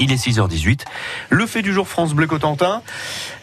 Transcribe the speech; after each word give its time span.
Il 0.00 0.10
est 0.10 0.16
6h18. 0.16 0.80
Le 1.30 1.46
fait 1.46 1.62
du 1.62 1.72
jour 1.72 1.86
France 1.86 2.14
Bleu 2.14 2.26
Cotentin. 2.26 2.82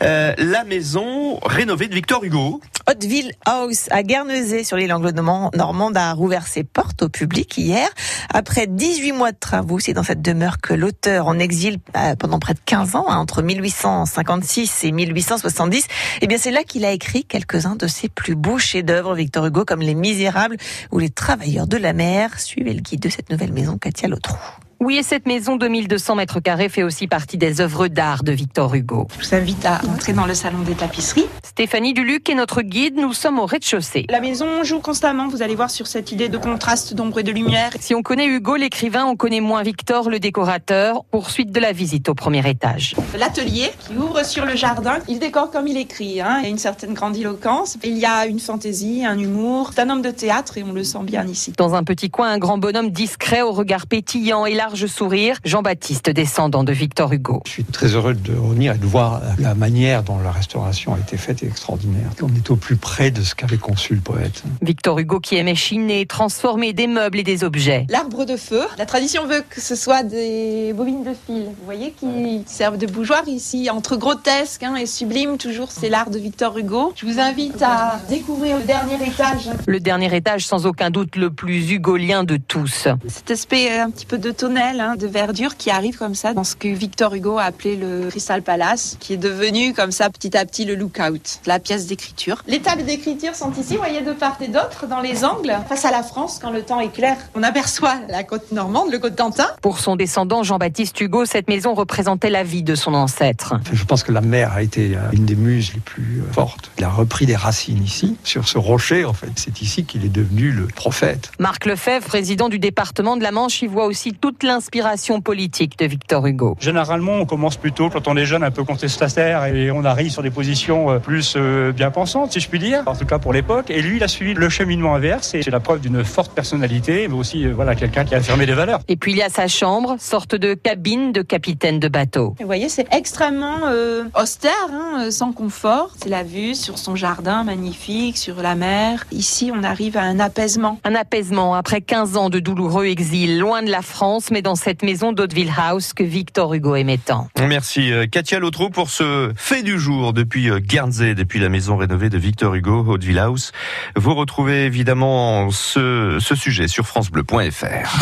Euh, 0.01 0.33
la 0.37 0.63
maison 0.63 1.39
rénovée 1.45 1.87
de 1.87 1.95
Victor 1.95 2.23
Hugo. 2.23 2.59
Hauteville 2.89 3.31
House 3.45 3.87
à 3.91 4.03
Guernesey 4.03 4.63
sur 4.63 4.75
l'île 4.75 4.91
anglo-normande 4.91 5.95
a 5.95 6.13
rouvert 6.13 6.47
ses 6.47 6.63
portes 6.63 7.03
au 7.03 7.09
public 7.09 7.57
hier. 7.57 7.87
Après 8.33 8.67
18 8.67 9.13
mois 9.13 9.31
de 9.31 9.37
travaux, 9.39 9.79
c'est 9.79 9.93
dans 9.93 10.03
cette 10.03 10.21
demeure 10.21 10.59
que 10.59 10.73
l'auteur 10.73 11.27
en 11.27 11.39
exil 11.39 11.77
euh, 11.95 12.15
pendant 12.15 12.39
près 12.39 12.53
de 12.53 12.59
15 12.65 12.95
ans, 12.95 13.05
hein, 13.07 13.17
entre 13.17 13.41
1856 13.41 14.83
et 14.83 14.91
1870, 14.91 15.87
eh 16.21 16.27
bien 16.27 16.37
c'est 16.37 16.51
là 16.51 16.63
qu'il 16.63 16.83
a 16.83 16.91
écrit 16.91 17.23
quelques-uns 17.23 17.75
de 17.75 17.87
ses 17.87 18.09
plus 18.09 18.35
beaux 18.35 18.57
chefs-d'œuvre, 18.57 19.15
Victor 19.15 19.45
Hugo, 19.45 19.63
comme 19.63 19.81
Les 19.81 19.95
Misérables 19.95 20.57
ou 20.91 20.99
Les 20.99 21.09
Travailleurs 21.09 21.67
de 21.67 21.77
la 21.77 21.93
mer. 21.93 22.39
Suivez 22.39 22.73
le 22.73 22.81
guide 22.81 22.99
de 22.99 23.09
cette 23.09 23.29
nouvelle 23.29 23.53
maison, 23.53 23.77
Katia 23.77 24.09
Lotrou. 24.09 24.37
Oui, 24.83 24.97
et 24.97 25.03
cette 25.03 25.27
maison 25.27 25.57
de 25.57 25.67
1200 25.67 26.15
mètres 26.15 26.39
carrés 26.39 26.67
fait 26.67 26.81
aussi 26.81 27.05
partie 27.05 27.37
des 27.37 27.61
œuvres 27.61 27.87
d'art 27.87 28.23
de 28.23 28.31
Victor 28.31 28.73
Hugo. 28.73 29.07
Je 29.19 29.27
vous 29.27 29.35
invite 29.35 29.63
à 29.63 29.79
entrer 29.87 30.11
dans 30.11 30.25
le 30.25 30.33
salon 30.33 30.57
des 30.65 30.73
tapisseries. 30.73 31.27
Stéphanie 31.43 31.93
Duluc 31.93 32.27
est 32.31 32.33
notre 32.33 32.63
guide, 32.63 32.95
nous 32.95 33.13
sommes 33.13 33.37
au 33.37 33.45
rez-de-chaussée. 33.45 34.07
La 34.09 34.19
maison 34.19 34.63
joue 34.63 34.79
constamment, 34.79 35.27
vous 35.27 35.43
allez 35.43 35.53
voir 35.53 35.69
sur 35.69 35.85
cette 35.85 36.11
idée 36.11 36.29
de 36.29 36.37
contraste 36.39 36.95
d'ombre 36.95 37.19
et 37.19 37.23
de 37.23 37.31
lumière. 37.31 37.69
Si 37.79 37.93
on 37.93 38.01
connaît 38.01 38.25
Hugo 38.25 38.55
l'écrivain, 38.55 39.05
on 39.05 39.15
connaît 39.15 39.39
moins 39.39 39.61
Victor 39.61 40.09
le 40.09 40.17
décorateur. 40.17 41.03
Poursuite 41.11 41.51
de 41.51 41.59
la 41.59 41.73
visite 41.73 42.09
au 42.09 42.15
premier 42.15 42.49
étage. 42.49 42.95
L'atelier 43.19 43.69
qui 43.81 43.95
ouvre 43.95 44.25
sur 44.25 44.47
le 44.47 44.55
jardin, 44.55 44.97
il 45.07 45.19
décore 45.19 45.51
comme 45.51 45.67
il 45.67 45.77
écrit, 45.77 46.21
hein. 46.21 46.39
il 46.39 46.45
y 46.45 46.47
a 46.47 46.49
une 46.49 46.57
certaine 46.57 46.95
grandiloquence, 46.95 47.77
il 47.83 47.99
y 47.99 48.05
a 48.07 48.25
une 48.25 48.39
fantaisie, 48.39 49.05
un 49.05 49.19
humour. 49.19 49.73
C'est 49.75 49.81
un 49.81 49.91
homme 49.91 50.01
de 50.01 50.09
théâtre 50.09 50.57
et 50.57 50.63
on 50.63 50.73
le 50.73 50.83
sent 50.83 51.03
bien 51.03 51.27
ici. 51.27 51.53
Dans 51.55 51.75
un 51.75 51.83
petit 51.83 52.09
coin, 52.09 52.31
un 52.31 52.39
grand 52.39 52.57
bonhomme 52.57 52.89
discret 52.89 53.43
au 53.43 53.51
regard 53.51 53.85
pétillant 53.85 54.47
et 54.47 54.55
large 54.55 54.70
sourire, 54.75 55.37
Jean-Baptiste 55.45 56.09
descendant 56.09 56.63
de 56.63 56.71
Victor 56.71 57.11
Hugo. 57.13 57.41
Je 57.45 57.51
suis 57.51 57.63
très 57.63 57.87
heureux 57.87 58.13
de 58.13 58.35
revenir 58.35 58.73
et 58.73 58.77
de 58.77 58.85
voir 58.85 59.21
la 59.39 59.55
manière 59.55 60.03
dont 60.03 60.17
la 60.19 60.31
restauration 60.31 60.93
a 60.93 60.99
été 60.99 61.17
faite 61.17 61.43
est 61.43 61.47
extraordinaire. 61.47 62.09
On 62.21 62.33
est 62.35 62.49
au 62.51 62.55
plus 62.55 62.75
près 62.75 63.11
de 63.11 63.21
ce 63.21 63.35
qu'avait 63.35 63.57
conçu 63.57 63.95
le 63.95 64.01
poète. 64.01 64.43
Victor 64.61 64.99
Hugo 64.99 65.19
qui 65.19 65.35
aimait 65.35 65.55
chiner, 65.55 66.05
transformer 66.05 66.73
des 66.73 66.87
meubles 66.87 67.19
et 67.19 67.23
des 67.23 67.43
objets. 67.43 67.85
L'arbre 67.89 68.25
de 68.25 68.37
feu, 68.37 68.63
la 68.77 68.85
tradition 68.85 69.25
veut 69.25 69.43
que 69.49 69.61
ce 69.61 69.75
soit 69.75 70.03
des 70.03 70.73
bobines 70.73 71.03
de 71.03 71.13
fil, 71.25 71.43
vous 71.45 71.65
voyez, 71.65 71.91
qui 71.91 72.43
servent 72.45 72.77
de 72.77 72.87
bougeoir 72.87 73.27
ici, 73.27 73.69
entre 73.69 73.95
grotesque 73.95 74.63
hein, 74.63 74.75
et 74.75 74.85
sublime, 74.85 75.37
toujours 75.37 75.71
c'est 75.71 75.89
l'art 75.89 76.09
de 76.09 76.19
Victor 76.19 76.57
Hugo. 76.57 76.93
Je 76.95 77.05
vous 77.05 77.19
invite 77.19 77.61
à 77.61 77.99
découvrir 78.09 78.57
le 78.57 78.63
dernier 78.63 78.95
étage. 79.05 79.49
Le 79.67 79.79
dernier 79.79 80.15
étage, 80.15 80.45
sans 80.45 80.65
aucun 80.65 80.89
doute 80.89 81.15
le 81.15 81.31
plus 81.31 81.71
hugolien 81.71 82.23
de 82.23 82.37
tous. 82.37 82.87
Cet 83.07 83.31
aspect 83.31 83.71
euh, 83.71 83.83
un 83.83 83.89
petit 83.89 84.05
peu 84.05 84.17
de 84.17 84.31
hein, 84.61 84.95
de 84.95 85.07
verdure 85.07 85.57
qui 85.57 85.69
arrive 85.71 85.97
comme 85.97 86.15
ça 86.15 86.33
dans 86.33 86.43
ce 86.43 86.55
que 86.55 86.67
Victor 86.67 87.13
Hugo 87.15 87.37
a 87.37 87.43
appelé 87.43 87.75
le 87.75 88.09
Crystal 88.09 88.41
Palace, 88.41 88.97
qui 88.99 89.13
est 89.13 89.17
devenu 89.17 89.73
comme 89.73 89.91
ça 89.91 90.09
petit 90.09 90.37
à 90.37 90.45
petit 90.45 90.65
le 90.65 90.75
lookout, 90.75 91.39
la 91.45 91.59
pièce 91.59 91.87
d'écriture. 91.87 92.43
Les 92.47 92.59
tables 92.59 92.85
d'écriture 92.85 93.35
sont 93.35 93.51
ici, 93.53 93.73
vous 93.73 93.79
voyez, 93.79 94.01
de 94.01 94.13
part 94.13 94.37
et 94.41 94.47
d'autre, 94.47 94.87
dans 94.87 95.01
les 95.01 95.25
angles, 95.25 95.55
face 95.67 95.85
à 95.85 95.91
la 95.91 96.03
France, 96.03 96.39
quand 96.41 96.51
le 96.51 96.61
temps 96.61 96.79
est 96.79 96.93
clair. 96.93 97.17
On 97.35 97.43
aperçoit 97.43 97.95
la 98.07 98.23
côte 98.23 98.51
normande, 98.51 98.91
le 98.91 98.99
Cotentin. 98.99 99.47
Pour 99.61 99.79
son 99.79 99.95
descendant 99.95 100.43
Jean-Baptiste 100.43 100.99
Hugo, 101.01 101.25
cette 101.25 101.47
maison 101.47 101.73
représentait 101.73 102.29
la 102.29 102.43
vie 102.43 102.63
de 102.63 102.75
son 102.75 102.93
ancêtre. 102.93 103.55
Je 103.73 103.83
pense 103.83 104.03
que 104.03 104.11
la 104.11 104.21
mer 104.21 104.53
a 104.53 104.61
été 104.61 104.95
euh, 104.95 104.99
une 105.13 105.25
des 105.25 105.35
muses 105.35 105.73
les 105.73 105.79
plus 105.79 106.21
euh, 106.21 106.31
fortes. 106.31 106.71
Il 106.77 106.83
a 106.83 106.89
repris 106.89 107.25
des 107.25 107.35
racines 107.35 107.83
ici, 107.83 108.17
sur 108.23 108.47
ce 108.47 108.57
rocher 108.57 109.05
en 109.05 109.13
fait. 109.13 109.31
C'est 109.35 109.61
ici 109.61 109.85
qu'il 109.85 110.05
est 110.05 110.09
devenu 110.09 110.51
le 110.51 110.67
prophète. 110.67 111.31
Marc 111.39 111.65
Lefebvre, 111.65 112.05
président 112.05 112.49
du 112.49 112.59
département 112.59 113.17
de 113.17 113.23
la 113.23 113.31
Manche, 113.31 113.61
y 113.61 113.67
voit 113.67 113.85
aussi 113.85 114.13
toute 114.13 114.43
l'inspiration 114.51 115.21
politique 115.21 115.79
de 115.79 115.85
Victor 115.85 116.25
Hugo. 116.27 116.57
Généralement, 116.59 117.13
on 117.13 117.25
commence 117.25 117.55
plutôt 117.55 117.89
quand 117.89 118.09
on 118.09 118.17
est 118.17 118.25
jeune, 118.25 118.43
un 118.43 118.51
peu 118.51 118.65
contestataire, 118.65 119.45
et 119.45 119.71
on 119.71 119.85
arrive 119.85 120.11
sur 120.11 120.23
des 120.23 120.29
positions 120.29 120.91
euh, 120.91 120.99
plus 120.99 121.35
euh, 121.37 121.71
bien 121.71 121.89
pensantes, 121.89 122.33
si 122.33 122.41
je 122.41 122.49
puis 122.49 122.59
dire, 122.59 122.83
en 122.85 122.95
tout 122.95 123.05
cas 123.05 123.17
pour 123.17 123.31
l'époque. 123.31 123.69
Et 123.69 123.81
lui, 123.81 123.95
il 123.97 124.03
a 124.03 124.09
suivi 124.09 124.33
le 124.33 124.49
cheminement 124.49 124.93
inverse, 124.93 125.33
et 125.35 125.41
c'est 125.41 125.51
la 125.51 125.61
preuve 125.61 125.79
d'une 125.79 126.03
forte 126.03 126.33
personnalité, 126.33 127.07
mais 127.07 127.15
aussi 127.15 127.45
euh, 127.45 127.53
voilà 127.55 127.75
quelqu'un 127.75 128.03
qui 128.03 128.13
a 128.13 128.17
affirmé 128.17 128.45
des 128.45 128.53
valeurs. 128.53 128.81
Et 128.89 128.97
puis 128.97 129.13
il 129.13 129.17
y 129.19 129.21
a 129.21 129.29
sa 129.29 129.47
chambre, 129.47 129.95
sorte 129.99 130.35
de 130.35 130.53
cabine 130.53 131.13
de 131.13 131.21
capitaine 131.21 131.79
de 131.79 131.87
bateau. 131.87 132.35
Vous 132.39 132.45
voyez, 132.45 132.67
c'est 132.67 132.93
extrêmement 132.93 133.59
euh, 133.67 134.03
austère, 134.21 134.51
hein, 134.73 135.11
sans 135.11 135.31
confort. 135.31 135.91
C'est 136.01 136.09
la 136.09 136.23
vue 136.23 136.55
sur 136.55 136.77
son 136.77 136.97
jardin 136.97 137.45
magnifique, 137.45 138.17
sur 138.17 138.41
la 138.41 138.55
mer. 138.55 139.05
Ici, 139.13 139.49
on 139.55 139.63
arrive 139.63 139.95
à 139.95 140.01
un 140.01 140.19
apaisement. 140.19 140.77
Un 140.83 140.95
apaisement 140.95 141.55
après 141.55 141.79
15 141.79 142.17
ans 142.17 142.29
de 142.29 142.39
douloureux 142.39 142.85
exil, 142.85 143.39
loin 143.39 143.61
de 143.63 143.71
la 143.71 143.81
France, 143.81 144.29
mais 144.29 144.40
dans 144.41 144.55
cette 144.55 144.83
maison 144.83 145.11
d'Hauteville 145.11 145.51
House 145.57 145.93
que 145.93 146.03
Victor 146.03 146.53
Hugo 146.53 146.75
aimait 146.75 146.97
tant. 146.97 147.27
Merci 147.39 147.91
euh, 147.91 148.05
Katia 148.07 148.39
Lotrou 148.39 148.69
pour 148.69 148.89
ce 148.89 149.31
fait 149.35 149.63
du 149.63 149.79
jour 149.79 150.13
depuis 150.13 150.49
euh, 150.49 150.59
Guernsey, 150.59 151.15
depuis 151.15 151.39
la 151.39 151.49
maison 151.49 151.77
rénovée 151.77 152.09
de 152.09 152.17
Victor 152.17 152.55
Hugo, 152.55 152.85
Hauteville 152.87 153.19
House. 153.19 153.51
Vous 153.95 154.15
retrouvez 154.15 154.65
évidemment 154.65 155.49
ce, 155.51 156.17
ce 156.19 156.35
sujet 156.35 156.67
sur 156.67 156.87
francebleu.fr. 156.87 157.99